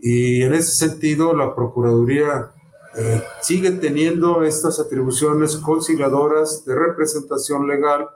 [0.02, 2.54] Y en ese sentido, la Procuraduría
[2.98, 8.08] eh, sigue teniendo estas atribuciones conciliadoras de representación legal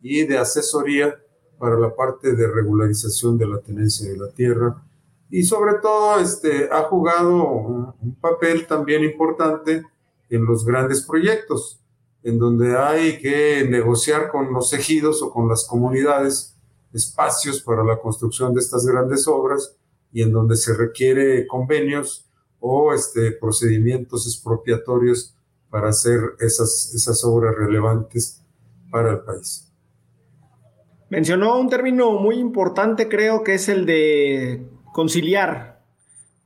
[0.00, 1.14] y de asesoría
[1.58, 4.82] para la parte de regularización de la tenencia de la tierra.
[5.28, 9.84] Y sobre todo este, ha jugado un, papel también importante
[10.30, 11.81] en los grandes proyectos,
[12.22, 16.56] en donde hay que negociar con los ejidos o con las comunidades
[16.92, 19.76] espacios para la construcción de estas grandes obras
[20.12, 22.28] y en donde se requiere convenios
[22.60, 25.34] o este, procedimientos expropiatorios
[25.70, 28.42] para hacer esas, esas obras relevantes
[28.90, 29.72] para el país.
[31.12, 35.82] Mencionó un término muy importante, creo que es el de conciliar.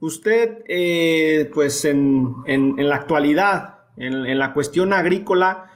[0.00, 2.44] Usted, eh, pues en,
[2.76, 5.70] la actualidad, en, la cuestión agrícola,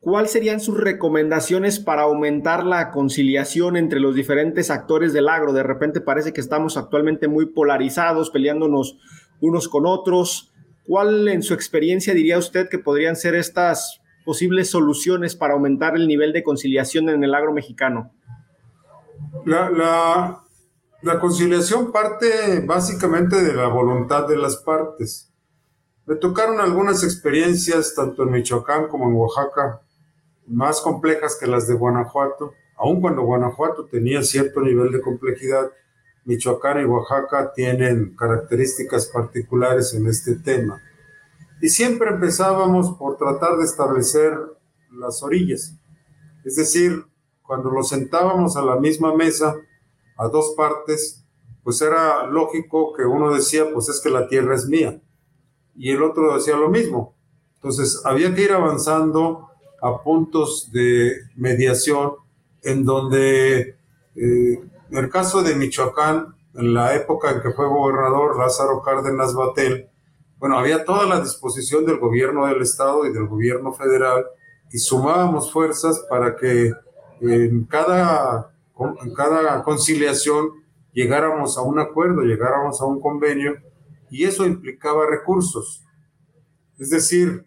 [0.00, 5.52] ¿cuáles serían sus recomendaciones para aumentar la conciliación entre los diferentes actores del agro?
[5.52, 8.98] De repente parece que estamos actualmente muy polarizados, peleándonos
[9.40, 10.52] unos con otros.
[10.86, 16.08] ¿Cuál en su experiencia diría usted que podrían ser estas posibles soluciones para aumentar el
[16.08, 18.10] nivel de conciliación en el agro mexicano?
[19.44, 20.40] La,
[21.20, 25.33] conciliación parte básicamente de la voluntad de las partes.
[26.06, 29.80] Me tocaron algunas experiencias, tanto en Michoacán como en Oaxaca,
[30.46, 35.70] más complejas que las de Guanajuato, aun cuando Guanajuato tenía cierto nivel de complejidad,
[36.26, 40.82] Michoacán y Oaxaca tienen características particulares en este tema.
[41.62, 44.38] Y siempre empezábamos por tratar de establecer
[44.90, 45.74] las orillas.
[46.44, 47.04] Es decir,
[47.42, 49.54] cuando los sentábamos a la misma mesa,
[50.18, 51.24] a dos partes,
[51.62, 55.00] pues era lógico que uno decía, pues es que la tierra es mía.
[55.76, 57.14] Y el otro decía lo mismo.
[57.56, 59.48] Entonces, había que ir avanzando
[59.80, 62.12] a puntos de mediación
[62.62, 63.76] en donde,
[64.16, 64.60] eh,
[64.90, 69.88] en el caso de Michoacán, en la época en que fue gobernador Lázaro Cárdenas Batel,
[70.38, 74.26] bueno, había toda la disposición del gobierno del estado y del gobierno federal
[74.70, 76.72] y sumábamos fuerzas para que
[77.20, 78.52] en cada,
[79.02, 80.50] en cada conciliación
[80.92, 83.56] llegáramos a un acuerdo, llegáramos a un convenio
[84.14, 85.84] y eso implicaba recursos.
[86.78, 87.44] Es decir,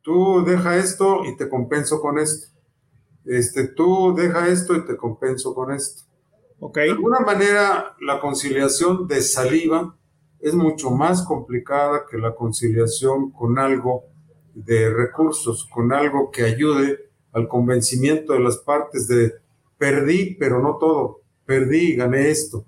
[0.00, 2.46] tú deja esto y te compenso con esto.
[3.26, 6.04] Este, tú deja esto y te compenso con esto.
[6.58, 6.86] Okay.
[6.86, 9.94] De alguna manera, la conciliación de saliva
[10.40, 14.04] es mucho más complicada que la conciliación con algo
[14.54, 19.34] de recursos, con algo que ayude al convencimiento de las partes de
[19.76, 21.20] perdí, pero no todo.
[21.44, 22.64] perdí y gané esto.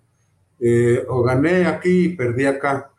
[0.60, 2.92] Eh, o gané aquí y perdí acá.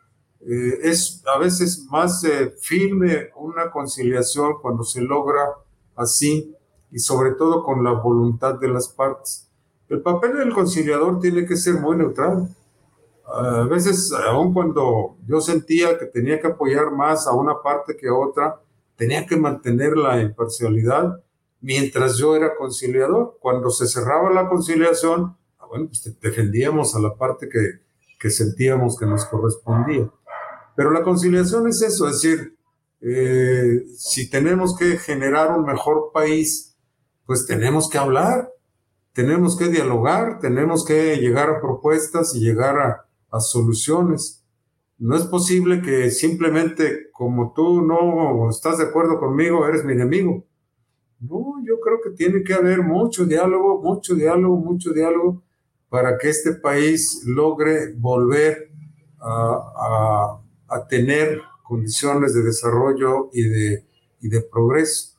[0.50, 5.44] Eh, es a veces más eh, firme una conciliación cuando se logra
[5.94, 6.54] así
[6.90, 9.46] y sobre todo con la voluntad de las partes.
[9.90, 12.48] El papel del conciliador tiene que ser muy neutral.
[13.26, 18.08] A veces, aun cuando yo sentía que tenía que apoyar más a una parte que
[18.08, 18.58] a otra,
[18.96, 21.22] tenía que mantener la imparcialidad
[21.60, 23.36] mientras yo era conciliador.
[23.38, 27.80] Cuando se cerraba la conciliación, ah, bueno, pues defendíamos a la parte que,
[28.18, 30.10] que sentíamos que nos correspondía.
[30.78, 32.56] Pero la conciliación es eso, es decir,
[33.00, 36.78] eh, si tenemos que generar un mejor país,
[37.26, 38.52] pues tenemos que hablar,
[39.12, 44.44] tenemos que dialogar, tenemos que llegar a propuestas y llegar a, a soluciones.
[44.98, 50.44] No es posible que simplemente como tú no estás de acuerdo conmigo, eres mi enemigo.
[51.18, 55.42] No, yo creo que tiene que haber mucho diálogo, mucho diálogo, mucho diálogo
[55.88, 58.70] para que este país logre volver
[59.18, 60.47] a, a,
[60.88, 63.84] tener condiciones de desarrollo y de,
[64.20, 65.18] y de progreso.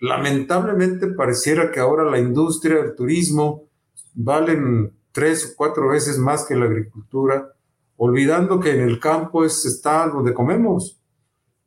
[0.00, 3.68] Lamentablemente pareciera que ahora la industria, el turismo,
[4.14, 7.52] valen tres o cuatro veces más que la agricultura,
[7.96, 10.98] olvidando que en el campo es, está donde comemos.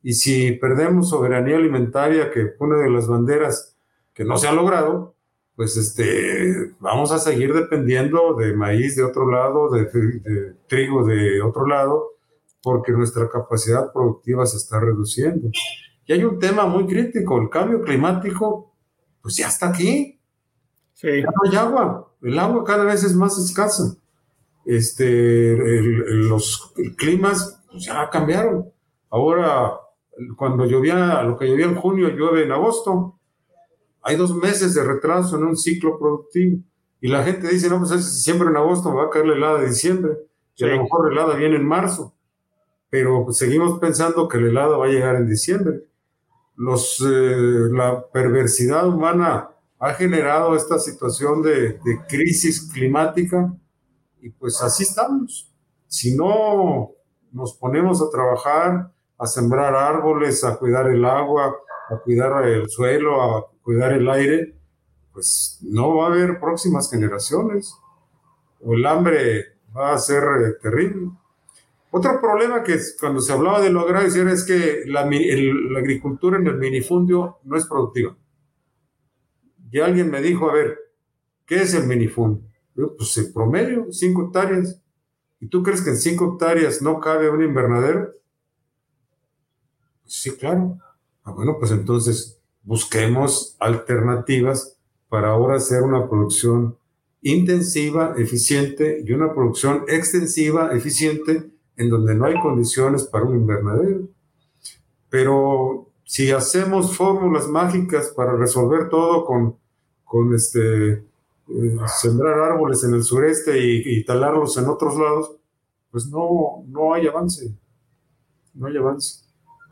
[0.02, 3.76] Y si perdemos soberanía alimentaria, que una de las banderas
[4.12, 5.14] que no se ha logrado,
[5.54, 11.40] pues este, vamos a seguir dependiendo de maíz de otro lado, de, de trigo de
[11.40, 12.13] otro lado,
[12.64, 15.50] porque nuestra capacidad productiva se está reduciendo.
[16.06, 18.74] Y hay un tema muy crítico, el cambio climático,
[19.20, 20.18] pues ya está aquí.
[20.94, 21.08] Sí.
[21.20, 23.94] Ya no hay agua, el agua cada vez es más escasa.
[24.64, 28.70] Este, los climas pues, ya cambiaron.
[29.10, 29.74] Ahora,
[30.34, 33.18] cuando llovía, lo que llovía en junio, llueve en agosto.
[34.00, 36.62] Hay dos meses de retraso en un ciclo productivo.
[37.02, 39.34] Y la gente dice, no, pues si siempre en agosto me va a caer la
[39.34, 40.14] helada de diciembre.
[40.56, 42.14] Y a lo mejor la helada viene en marzo.
[42.94, 45.82] Pero pues, seguimos pensando que la helada va a llegar en diciembre.
[46.54, 53.52] Los, eh, la perversidad humana ha generado esta situación de, de, crisis climática
[54.20, 55.52] y pues así estamos.
[55.88, 56.92] Si no
[57.32, 61.52] nos ponemos a trabajar, a sembrar árboles, a cuidar el agua,
[61.90, 64.56] a cuidar el suelo, a cuidar el aire,
[65.12, 67.74] pues no va a haber próximas generaciones
[68.64, 71.10] o el hambre va a ser eh, terrible.
[71.96, 76.46] Otro problema que cuando se hablaba de lo agrario es que la, la agricultura en
[76.48, 78.16] el minifundio no es productiva.
[79.70, 80.76] Y alguien me dijo, a ver,
[81.46, 82.42] ¿qué es el minifundio?
[82.98, 84.82] pues el promedio, 5 hectáreas.
[85.38, 88.10] ¿Y tú crees que en 5 hectáreas no cabe un invernadero?
[90.04, 90.76] sí, claro.
[91.22, 96.76] Ah, bueno, pues entonces busquemos alternativas para ahora hacer una producción
[97.22, 104.08] intensiva, eficiente y una producción extensiva, eficiente, en donde no hay condiciones para un invernadero.
[105.10, 109.56] Pero si hacemos fórmulas mágicas para resolver todo con
[110.14, 115.36] con este, eh, sembrar árboles en el sureste y, talarlos en otros lados,
[115.90, 117.52] pues no, no hay avance.
[118.54, 119.24] No hay avance.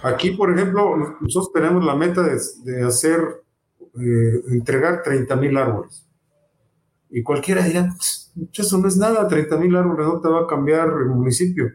[0.02, 3.44] Aquí, por ejemplo, nosotros tenemos la meta de, hacer,
[4.00, 6.04] eh, entregar 30 mil árboles.
[7.08, 10.46] Y cualquiera dirá, pues, eso no es nada, 30 mil árboles no te va a
[10.48, 11.70] cambiar el municipio.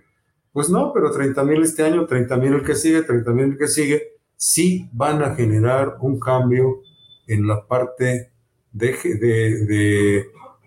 [0.51, 3.57] Pues no, pero 30 mil este año, 30 mil el que sigue, 30 mil el
[3.57, 6.81] que sigue, sí van a generar un cambio
[7.27, 8.31] en la parte
[8.71, 10.25] de,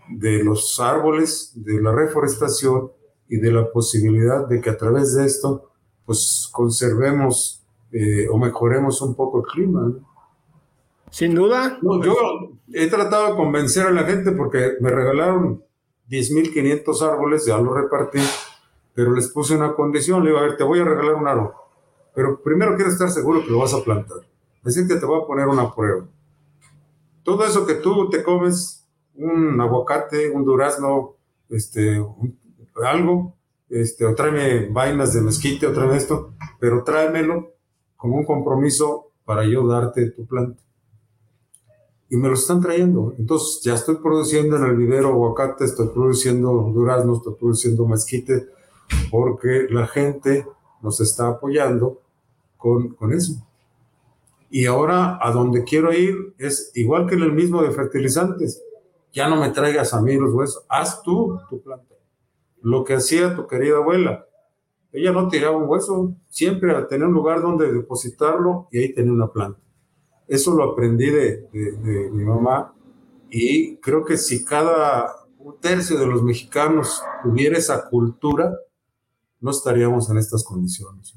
[0.09, 2.91] de, los árboles, de la reforestación
[3.29, 5.71] y de la posibilidad de que a través de esto,
[6.05, 9.93] pues conservemos eh, o mejoremos un poco el clima.
[11.11, 11.79] Sin duda.
[11.83, 12.15] yo
[12.73, 15.65] he tratado de convencer a la gente porque me regalaron
[16.09, 18.21] 10.500 árboles, ya los repartí,
[18.95, 21.53] pero les puse una condición, le digo, a ver, te voy a regalar un árbol,
[22.15, 24.19] pero primero quiero estar seguro que lo vas a plantar.
[24.65, 26.07] Así que te voy a poner una prueba
[27.23, 31.17] todo eso que tú te comes, un aguacate, un durazno,
[31.49, 32.05] este,
[32.85, 33.35] algo,
[33.69, 37.53] este, o tráeme vainas de mezquite, o tráeme esto, pero tráemelo
[37.97, 40.61] como un compromiso para yo darte tu planta.
[42.09, 43.15] Y me lo están trayendo.
[43.19, 48.49] Entonces ya estoy produciendo en el vivero aguacate, estoy produciendo duraznos, estoy produciendo mezquite,
[49.11, 50.47] porque la gente
[50.83, 52.01] nos está apoyando
[52.57, 53.35] con, con eso.
[54.51, 58.63] Y ahora a donde quiero ir es igual que en el mismo de fertilizantes.
[59.13, 61.95] Ya no me traigas a mí los huesos, haz tú tu planta.
[62.63, 64.27] Lo que hacía tu querida abuela.
[64.93, 69.33] Ella no tiraba un hueso, siempre tenía un lugar donde depositarlo y ahí tenía una
[69.33, 69.61] planta.
[70.27, 72.75] Eso lo aprendí de, de, mi mamá
[73.31, 78.57] y creo que si cada un tercio de los mexicanos tuviera esa cultura,
[79.41, 81.15] no estaríamos en estas condiciones.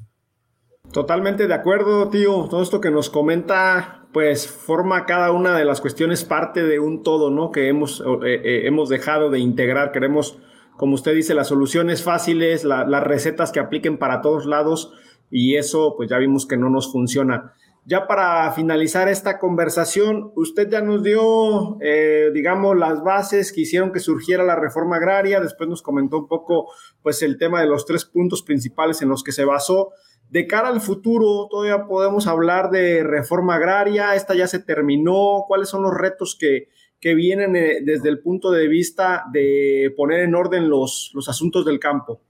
[0.92, 2.46] Totalmente de acuerdo, tío.
[2.48, 7.02] Todo esto que nos comenta, pues forma cada una de las cuestiones parte de un
[7.02, 7.50] todo, ¿no?
[7.50, 9.92] Que hemos, eh, eh, hemos dejado de integrar.
[9.92, 10.38] Queremos,
[10.76, 14.92] como usted dice, las soluciones fáciles, las recetas que apliquen para todos lados
[15.30, 17.54] y eso, pues ya vimos que no nos funciona.
[17.86, 23.92] Ya para finalizar esta conversación, usted ya nos dio, eh, digamos, las bases que hicieron
[23.92, 26.70] que surgiera la reforma agraria, después nos comentó un poco,
[27.02, 29.90] pues, el tema de los tres puntos principales en los que se basó.
[30.30, 35.68] De cara al futuro, todavía podemos hablar de reforma agraria, esta ya se terminó, cuáles
[35.68, 36.68] son los retos que,
[37.00, 41.66] que vienen eh, desde el punto de vista de poner en orden los, los asuntos
[41.66, 42.22] del campo.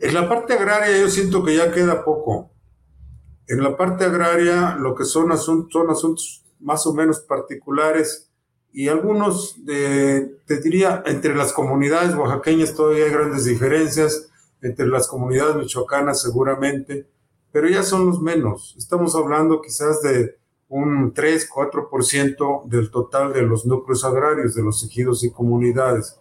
[0.00, 2.55] En la parte agraria yo siento que ya queda poco
[3.48, 8.30] en la parte agraria, lo que son asuntos, son asuntos más o menos particulares
[8.72, 14.28] y algunos, de, te diría, entre las comunidades oaxaqueñas todavía hay grandes diferencias,
[14.60, 17.06] entre las comunidades michoacanas seguramente,
[17.52, 18.74] pero ya son los menos.
[18.76, 20.36] Estamos hablando quizás de
[20.68, 26.18] un 3, 4% del total de los núcleos agrarios, de los ejidos y comunidades.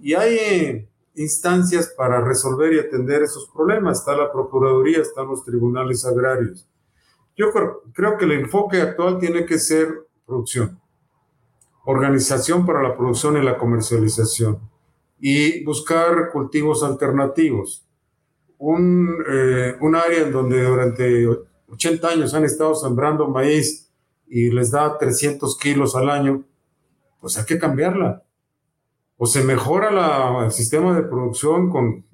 [0.00, 3.98] Y hay instancias para resolver y atender esos problemas.
[3.98, 6.68] Está la Procuraduría, están los tribunales agrarios.
[7.36, 10.80] Yo creo, que el enfoque actual tiene que ser producción,
[11.84, 14.58] organización para la producción y la comercialización
[15.18, 17.86] y buscar cultivos alternativos.
[18.58, 21.26] Un, eh, un área en donde durante
[21.68, 23.90] 80 años han estado sembrando maíz
[24.26, 26.42] y les da 300 kilos al año,
[27.20, 28.25] pues hay que cambiarla
[29.18, 32.04] o se mejora el sistema de producción con,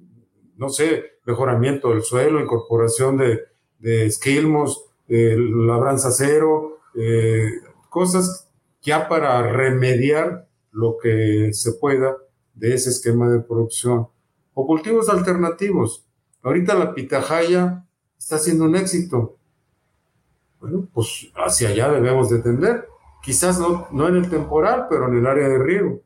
[0.56, 3.40] no sé, mejoramiento del suelo, incorporación de,
[3.78, 7.50] de esquilmos, eh, labranza cero, eh,
[7.90, 8.48] cosas
[8.82, 12.16] ya para remediar lo que se pueda
[12.54, 14.08] de ese esquema de producción.
[14.54, 16.06] O cultivos alternativos.
[16.42, 17.84] Ahorita la pitahaya
[18.18, 19.36] está siendo un éxito.
[20.60, 22.88] Bueno, pues hacia allá debemos de tender.
[23.22, 26.02] Quizás no, no en el temporal, pero en el área de riego.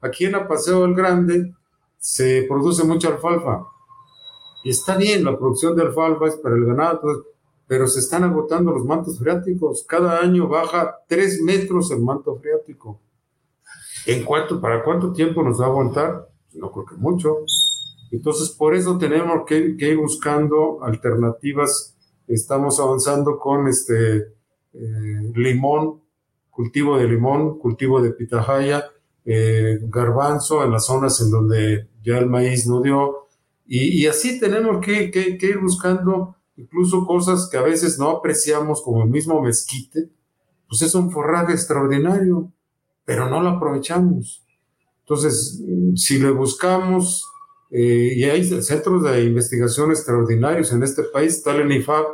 [0.00, 1.54] Aquí en Apaseo del Grande
[1.98, 3.66] se produce mucha alfalfa.
[4.64, 7.26] Y está bien, la producción de alfalfa es para el ganado,
[7.66, 9.84] pero se están agotando los mantos freáticos.
[9.86, 13.00] Cada año baja tres metros el manto freático.
[14.06, 16.28] ¿En cuánto, ¿Para cuánto tiempo nos va a aguantar?
[16.54, 17.44] No creo que mucho.
[18.10, 21.96] Entonces, por eso tenemos que, ir buscando alternativas.
[22.26, 24.16] Estamos avanzando con este
[24.72, 26.00] eh, limón,
[26.50, 28.90] cultivo de limón, cultivo de pitahaya,
[29.24, 33.28] eh, garbanzo en las zonas en donde ya el maíz no dio.
[33.66, 39.10] Y, así tenemos que, ir buscando incluso cosas que a veces no apreciamos, como el
[39.10, 40.10] mismo mezquite,
[40.68, 42.52] pues es un forraje extraordinario,
[43.04, 44.44] pero no lo aprovechamos.
[45.00, 45.62] Entonces,
[45.94, 47.24] si le buscamos,
[47.70, 52.06] eh, y hay centros de investigación extraordinarios en este país, está el INIFAP,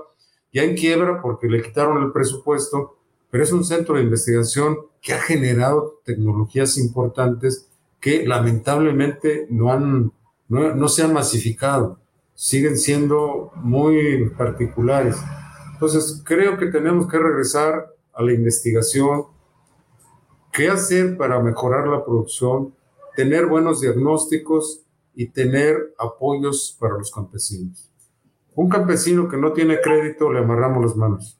[0.52, 2.98] ya en quiebra porque le quitaron el presupuesto,
[3.30, 4.76] pero es un centro de investigación
[5.06, 7.68] que ha generado tecnologías importantes
[8.00, 10.10] que lamentablemente no, han,
[10.48, 12.00] no, se han masificado,
[12.34, 15.14] siguen siendo muy particulares.
[15.74, 19.26] Entonces, creo que tenemos que regresar a la investigación,
[20.52, 22.74] qué hacer para mejorar la producción,
[23.14, 24.82] tener buenos diagnósticos
[25.14, 27.92] y tener apoyos para los campesinos.
[28.56, 31.38] Un campesino que no tiene crédito le amarramos las manos.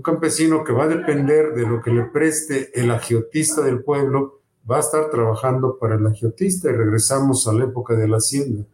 [0.00, 4.40] Un campesino que va a depender de lo que le preste el agiotista del pueblo,
[4.68, 8.64] va a estar trabajando para el agiotista y regresamos a la época de la hacienda.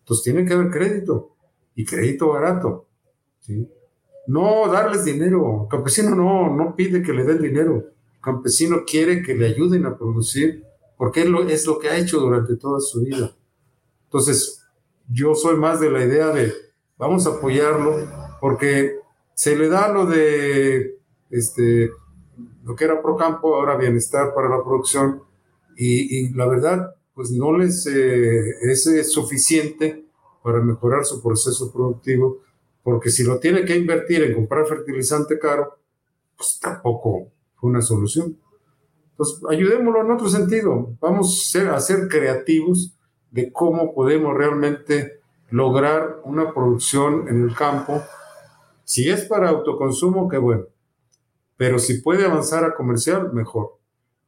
[0.00, 1.36] Entonces tiene que haber crédito
[1.74, 2.86] y crédito barato.
[4.26, 5.62] No darles dinero.
[5.62, 7.86] El campesino no, no pide que le den dinero.
[8.20, 10.66] Campesino quiere que le ayuden a producir
[10.98, 13.34] porque es lo, es lo que ha hecho durante toda su vida.
[14.04, 14.62] Entonces,
[15.08, 16.52] yo soy más de la idea de
[16.98, 18.06] vamos a apoyarlo
[18.38, 19.02] porque
[19.34, 20.98] se le da lo de
[21.30, 21.90] este,
[22.64, 25.22] lo que era Procampo, ahora bienestar para la producción,
[25.76, 30.04] y, la verdad, pues no les eh, es suficiente
[30.42, 32.42] para mejorar su proceso productivo,
[32.82, 35.78] porque si lo tiene que invertir en comprar fertilizante caro,
[36.36, 38.38] pues tampoco fue una solución.
[39.10, 40.96] Entonces, ayudémoslo en otro sentido.
[41.00, 42.94] Vamos a ser creativos
[43.30, 45.20] de cómo podemos realmente
[45.50, 48.02] lograr una producción en el campo
[48.84, 50.64] si es para autoconsumo, qué bueno.
[51.56, 53.78] Pero si puede avanzar a comercial, mejor.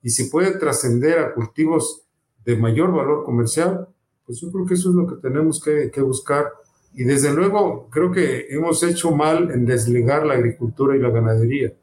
[0.03, 2.03] Y si puede trascender a cultivos
[2.45, 3.89] de mayor valor comercial,
[4.25, 6.53] pues yo creo que eso es lo que tenemos que, buscar.
[6.95, 11.75] Y desde luego, creo que hemos hecho mal en desligar la agricultura y la ganadería.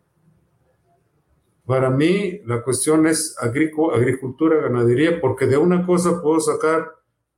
[1.65, 6.91] Para mí la cuestión es agricultura, ganadería, porque de una cosa puedo sacar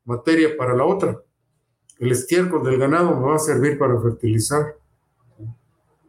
[0.03, 1.21] materia para la otra.
[1.99, 4.75] El estiércol del ganado me va a servir para fertilizar.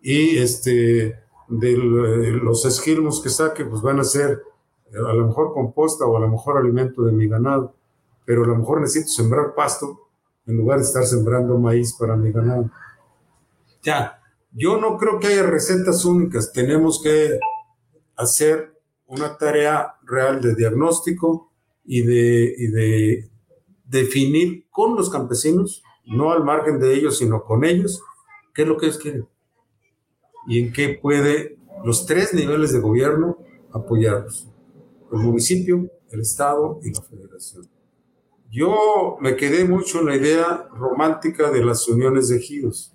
[0.02, 1.18] Y este,
[1.48, 4.42] de los esquilmos que saque, pues van a ser
[4.92, 7.74] a lo mejor composta o a lo mejor alimento de mi ganado.
[8.24, 10.08] Pero a lo mejor necesito sembrar pasto
[10.46, 12.70] en lugar de estar sembrando maíz para mi ganado.
[13.82, 14.20] Ya,
[14.52, 16.52] yo no creo que haya recetas únicas.
[16.52, 17.38] Tenemos que
[18.16, 18.74] hacer
[19.06, 21.52] una tarea real de diagnóstico
[21.84, 23.30] y de, y de
[23.84, 28.02] definir con los campesinos, no al margen de ellos, sino con ellos,
[28.54, 29.28] qué es lo que ellos quieren
[30.46, 33.38] y en qué puede los tres niveles de gobierno
[33.72, 34.48] apoyarlos,
[35.12, 37.68] el municipio, el Estado y la Federación.
[38.50, 42.92] Yo me quedé mucho en la idea romántica de las uniones de ejidos.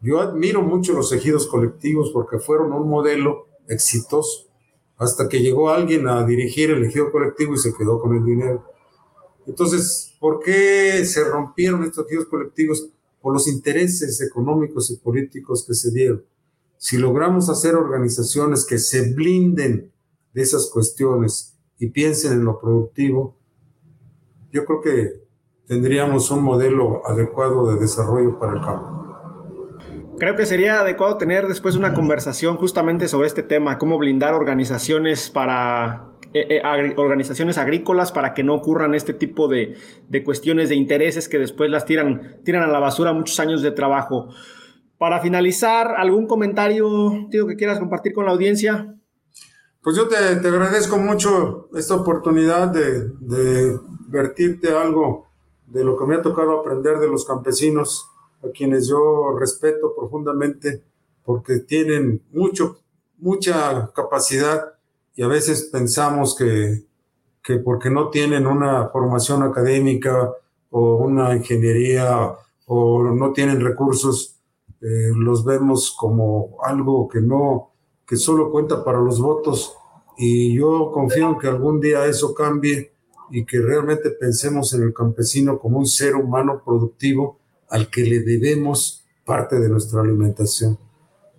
[0.00, 4.48] Yo admiro mucho los ejidos colectivos porque fueron un modelo exitoso,
[4.96, 8.64] hasta que llegó alguien a dirigir el ejido colectivo y se quedó con el dinero.
[9.46, 12.88] Entonces, ¿por qué se rompieron estos ejidos colectivos?
[13.20, 16.24] Por los intereses económicos y políticos que se dieron.
[16.84, 19.90] Si logramos hacer organizaciones que se blinden
[20.34, 23.38] de esas cuestiones y piensen en lo productivo,
[24.52, 25.12] yo creo que
[25.66, 29.78] tendríamos un modelo adecuado de desarrollo para el campo.
[30.18, 35.30] Creo que sería adecuado tener después una conversación justamente sobre este tema, cómo blindar organizaciones
[35.30, 39.74] para eh, eh, organizaciones agrícolas para que no ocurran este tipo de,
[40.22, 44.28] cuestiones de intereses que después las tiran, tiran a la basura muchos años de trabajo.
[44.98, 48.94] Para finalizar, ¿algún comentario, tío, que quieras compartir con la audiencia?
[49.82, 53.78] Pues yo te, agradezco mucho esta oportunidad de, de
[54.08, 55.26] vertirte algo
[55.66, 58.08] de lo que me ha tocado aprender de los campesinos
[58.42, 60.82] a quienes yo respeto profundamente
[61.24, 62.78] porque tienen mucho,
[63.18, 64.74] mucha capacidad
[65.16, 66.84] y a veces pensamos que,
[67.42, 70.32] que porque no tienen una formación académica
[70.70, 72.34] o una ingeniería
[72.66, 74.33] o no tienen recursos,
[74.84, 77.70] eh, los vemos como algo que no,
[78.06, 79.74] que solo cuenta para los votos.
[80.18, 82.92] Y yo confío en que algún día eso cambie
[83.30, 87.38] y que realmente pensemos en el campesino como un ser humano productivo
[87.70, 90.78] al que le debemos parte de nuestra alimentación.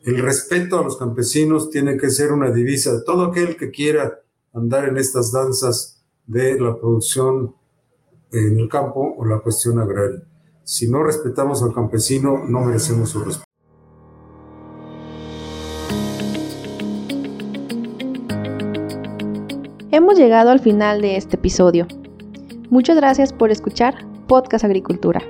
[0.03, 4.21] El respeto a los campesinos tiene que ser una divisa de todo aquel que quiera
[4.53, 7.53] andar en estas danzas de la producción
[8.31, 10.23] en el campo o la cuestión agraria.
[10.67, 13.45] Si no respetamos al campesino, no merecemos su respeto.
[19.91, 21.87] Hemos llegado al final de este episodio.
[22.71, 25.21] Muchas gracias por escuchar Podcast Agricultura.